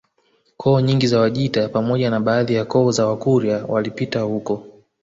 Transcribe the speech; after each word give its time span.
Koo 0.57 0.81
nyingi 0.81 1.07
za 1.07 1.19
Wajita 1.19 1.69
pamoja 1.69 2.09
na 2.09 2.19
baadhi 2.19 2.53
ya 2.53 2.65
koo 2.65 2.91
za 2.91 3.07
Wakurya 3.07 3.65
walipita 3.65 4.21
huko 4.21 4.65